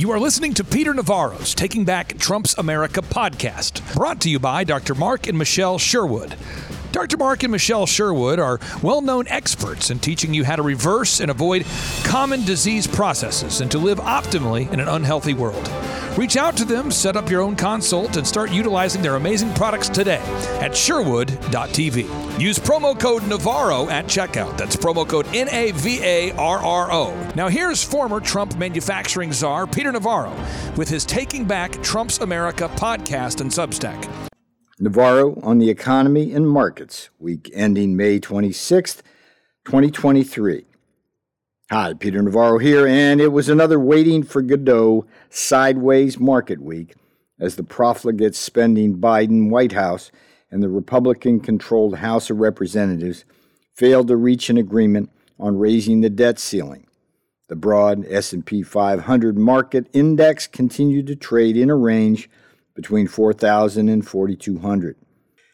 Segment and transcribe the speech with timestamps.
[0.00, 4.64] You are listening to Peter Navarro's Taking Back Trump's America podcast, brought to you by
[4.64, 4.94] Dr.
[4.94, 6.36] Mark and Michelle Sherwood.
[6.92, 7.16] Dr.
[7.18, 11.30] Mark and Michelle Sherwood are well known experts in teaching you how to reverse and
[11.30, 11.64] avoid
[12.02, 15.70] common disease processes and to live optimally in an unhealthy world.
[16.16, 19.88] Reach out to them, set up your own consult, and start utilizing their amazing products
[19.88, 20.20] today
[20.60, 22.40] at Sherwood.tv.
[22.40, 24.58] Use promo code Navarro at checkout.
[24.58, 27.32] That's promo code N A V A R R O.
[27.36, 30.34] Now, here's former Trump manufacturing czar Peter Navarro
[30.76, 34.29] with his Taking Back Trump's America podcast and Substack.
[34.82, 39.02] Navarro on the economy and markets, week ending May 26th,
[39.66, 40.64] 2023.
[41.70, 46.94] Hi, Peter Navarro here, and it was another waiting for Godot sideways market week
[47.38, 50.10] as the profligate spending Biden White House
[50.50, 53.26] and the Republican controlled House of Representatives
[53.74, 56.86] failed to reach an agreement on raising the debt ceiling.
[57.48, 62.30] The broad S&P 500 market index continued to trade in a range
[62.80, 64.96] between 4,000 and 4,200.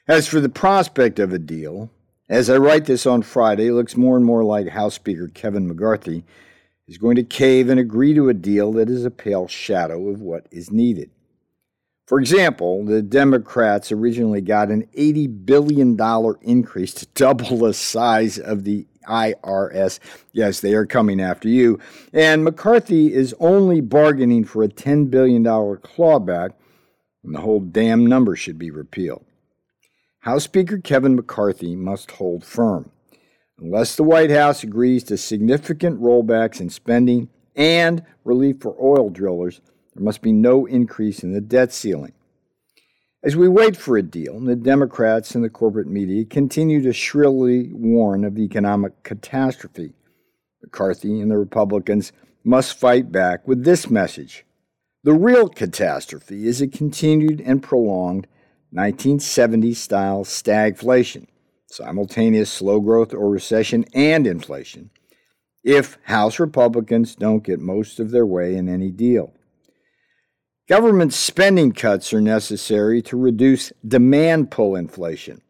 [0.06, 1.90] As for the prospect of a deal,
[2.28, 5.66] as I write this on Friday, it looks more and more like House Speaker Kevin
[5.66, 6.24] McCarthy
[6.86, 10.20] is going to cave and agree to a deal that is a pale shadow of
[10.20, 11.10] what is needed.
[12.06, 15.98] For example, the Democrats originally got an $80 billion
[16.42, 19.98] increase to double the size of the IRS.
[20.32, 21.80] Yes, they are coming after you.
[22.12, 26.52] And McCarthy is only bargaining for a $10 billion clawback
[27.26, 29.24] and the whole damn number should be repealed.
[30.20, 32.90] House Speaker Kevin McCarthy must hold firm.
[33.58, 39.60] Unless the White House agrees to significant rollbacks in spending and relief for oil drillers,
[39.94, 42.12] there must be no increase in the debt ceiling.
[43.22, 47.72] As we wait for a deal, the Democrats and the corporate media continue to shrilly
[47.72, 49.94] warn of economic catastrophe.
[50.62, 52.12] McCarthy and the Republicans
[52.44, 54.45] must fight back with this message
[55.06, 58.26] the real catastrophe is a continued and prolonged
[58.72, 61.28] 1970 style stagflation,
[61.68, 64.90] simultaneous slow growth or recession and inflation,
[65.62, 69.32] if House Republicans don't get most of their way in any deal.
[70.68, 75.40] Government spending cuts are necessary to reduce demand pull inflation.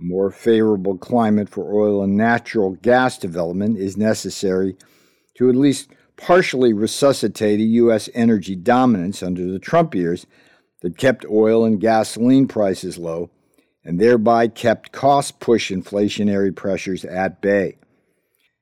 [0.00, 4.74] A more favorable climate for oil and natural gas development is necessary
[5.36, 5.90] to at least
[6.20, 8.08] partially resuscitate a U.S.
[8.14, 10.26] energy dominance under the Trump years
[10.82, 13.30] that kept oil and gasoline prices low
[13.84, 17.76] and thereby kept cost push inflationary pressures at bay.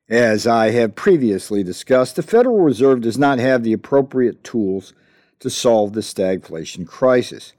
[0.09, 4.93] As I have previously discussed, the Federal Reserve does not have the appropriate tools
[5.39, 7.53] to solve the stagflation crisis.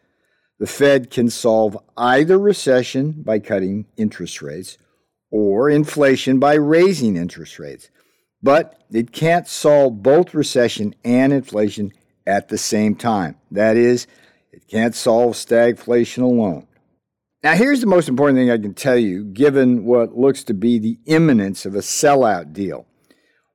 [0.59, 4.79] The Fed can solve either recession by cutting interest rates
[5.31, 7.89] or inflation by raising interest rates
[8.43, 11.93] but it can't solve both recession and inflation
[12.27, 13.37] at the same time.
[13.51, 14.07] That is,
[14.53, 16.67] it can't solve stagflation alone.
[17.43, 20.79] Now, here's the most important thing I can tell you, given what looks to be
[20.79, 22.87] the imminence of a sellout deal.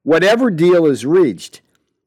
[0.01, 1.62] Whatever deal is reached,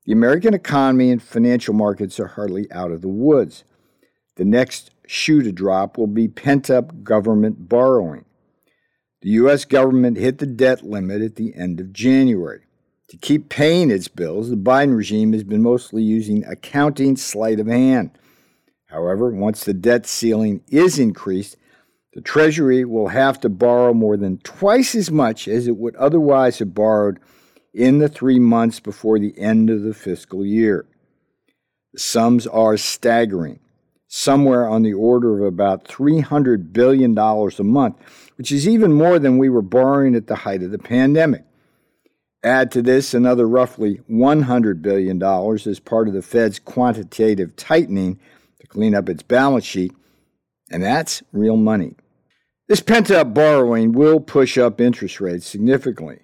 [0.05, 3.65] the American economy and financial markets are hardly out of the woods.
[4.37, 8.25] The next shoe to drop will be pent up government borrowing.
[9.21, 9.65] The U.S.
[9.65, 12.63] government hit the debt limit at the end of January.
[13.09, 17.67] To keep paying its bills, the Biden regime has been mostly using accounting sleight of
[17.67, 18.11] hand.
[18.87, 21.57] However, once the debt ceiling is increased,
[22.13, 26.59] the Treasury will have to borrow more than twice as much as it would otherwise
[26.59, 27.19] have borrowed
[27.73, 30.85] in the three months before the end of the fiscal year.
[31.95, 33.61] The sums are staggering,
[34.07, 37.97] somewhere on the order of about $300 billion a month,
[38.37, 41.45] which is even more than we were borrowing at the height of the pandemic.
[42.49, 48.19] Add to this another roughly $100 billion as part of the Fed's quantitative tightening
[48.59, 49.93] to clean up its balance sheet,
[50.71, 51.97] and that's real money.
[52.67, 56.21] This pent up borrowing will push up interest rates significantly.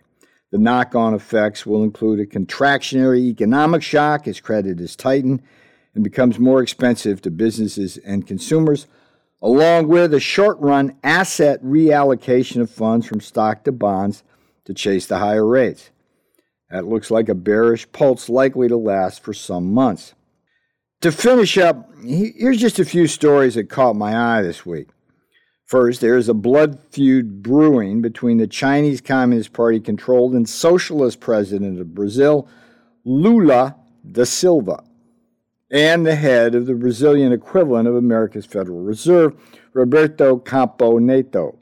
[0.50, 5.42] The knock on effects will include a contractionary economic shock as credit is tightened
[5.94, 8.86] and becomes more expensive to businesses and consumers,
[9.42, 14.22] along with a short run asset reallocation of funds from stock to bonds
[14.64, 15.90] to chase the higher rates.
[16.74, 20.12] That looks like a bearish pulse likely to last for some months.
[21.02, 24.88] To finish up, here's just a few stories that caught my eye this week.
[25.66, 31.20] First, there is a blood feud brewing between the Chinese Communist Party controlled and socialist
[31.20, 32.48] president of Brazil,
[33.04, 33.76] Lula
[34.10, 34.82] da Silva,
[35.70, 39.32] and the head of the Brazilian equivalent of America's Federal Reserve,
[39.74, 41.56] Roberto Campos Neto.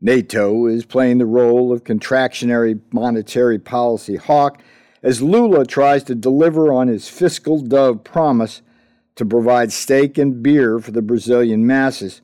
[0.00, 4.62] Neto is playing the role of contractionary monetary policy hawk
[5.02, 8.60] as Lula tries to deliver on his fiscal dove promise
[9.14, 12.20] to provide steak and beer for the Brazilian masses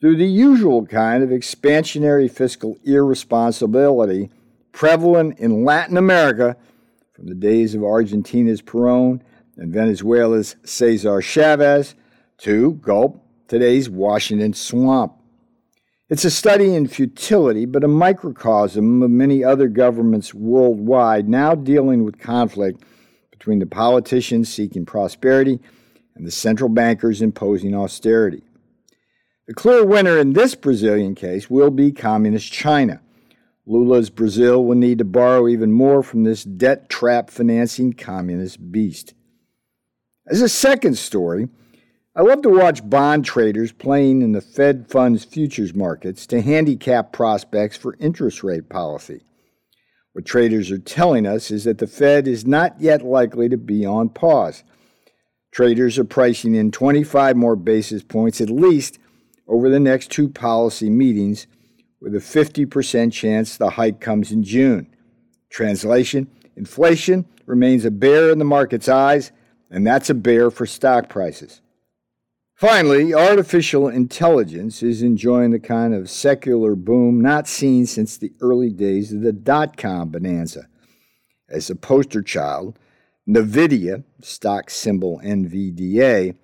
[0.00, 4.30] through the usual kind of expansionary fiscal irresponsibility
[4.72, 6.56] prevalent in Latin America
[7.12, 9.20] from the days of Argentina's Perón
[9.58, 11.94] and Venezuela's Cesar Chavez
[12.38, 15.19] to gulp today's Washington swamp.
[16.10, 22.04] It's a study in futility, but a microcosm of many other governments worldwide now dealing
[22.04, 22.82] with conflict
[23.30, 25.60] between the politicians seeking prosperity
[26.16, 28.42] and the central bankers imposing austerity.
[29.46, 33.00] The clear winner in this Brazilian case will be Communist China.
[33.64, 39.14] Lula's Brazil will need to borrow even more from this debt trap financing communist beast.
[40.26, 41.48] As a second story,
[42.20, 47.14] I love to watch bond traders playing in the Fed funds futures markets to handicap
[47.14, 49.22] prospects for interest rate policy.
[50.12, 53.86] What traders are telling us is that the Fed is not yet likely to be
[53.86, 54.64] on pause.
[55.50, 58.98] Traders are pricing in 25 more basis points at least
[59.48, 61.46] over the next two policy meetings,
[62.02, 64.94] with a 50% chance the hike comes in June.
[65.48, 69.32] Translation Inflation remains a bear in the market's eyes,
[69.70, 71.62] and that's a bear for stock prices.
[72.60, 78.68] Finally, artificial intelligence is enjoying the kind of secular boom not seen since the early
[78.68, 80.68] days of the dot com bonanza.
[81.48, 82.78] As a poster child,
[83.26, 86.36] NVIDIA, stock symbol NVDA,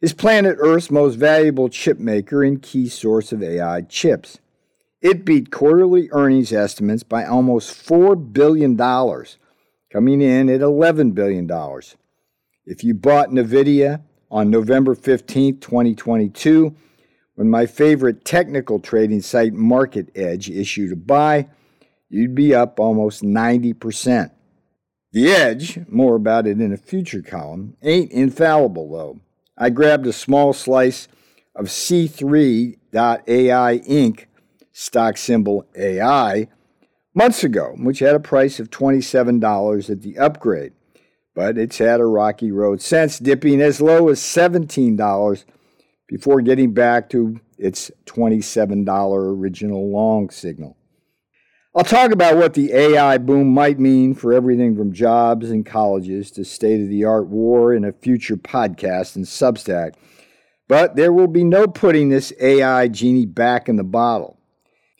[0.00, 4.38] is planet Earth's most valuable chip maker and key source of AI chips.
[5.02, 11.50] It beat quarterly earnings estimates by almost $4 billion, coming in at $11 billion.
[12.64, 16.74] If you bought NVIDIA on November 15, 2022,
[17.34, 21.48] when my favorite technical trading site Market Edge issued a buy,
[22.08, 24.30] you'd be up almost 90%.
[25.12, 29.20] The Edge, more about it in a future column, ain't infallible though.
[29.56, 31.08] I grabbed a small slice
[31.54, 34.24] of C3.ai Inc.,
[34.72, 36.48] stock symbol AI,
[37.14, 40.72] months ago, which had a price of $27 at the upgrade
[41.38, 45.44] but it's had a rocky road since, dipping as low as $17
[46.08, 50.76] before getting back to its $27 original long signal.
[51.76, 56.32] I'll talk about what the AI boom might mean for everything from jobs and colleges
[56.32, 59.92] to state of the art war in a future podcast and Substack.
[60.66, 64.40] But there will be no putting this AI genie back in the bottle.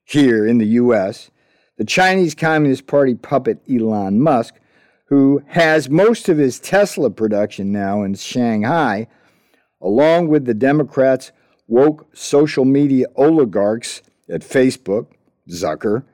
[0.05, 1.33] Here in the U.S.,
[1.79, 4.55] the Chinese Communist Party puppet Elon Musk
[5.09, 9.09] who has most of his Tesla production now in Shanghai,
[9.81, 11.33] along with the Democrats'
[11.67, 15.07] woke social media oligarchs at Facebook,
[15.51, 16.05] Zucker,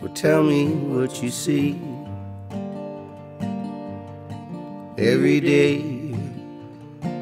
[0.00, 1.91] well, tell me what you see.
[5.02, 5.82] Every day,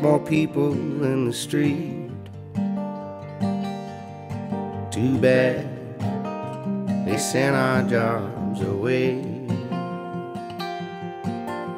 [0.02, 2.10] more people in the street.
[4.90, 5.64] Too bad
[7.06, 9.12] they sent our jobs away.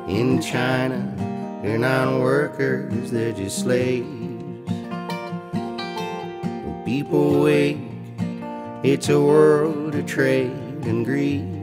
[0.09, 0.99] In China,
[1.62, 4.09] they're not workers, they're just slaves.
[6.85, 7.78] People wake,
[8.82, 10.50] it's a world of trade
[10.82, 11.62] and greed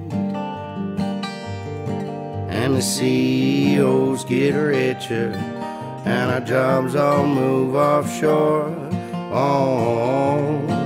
[2.69, 5.31] and the CEOs get richer,
[6.05, 8.69] and our jobs all move offshore.
[9.33, 10.78] Oh,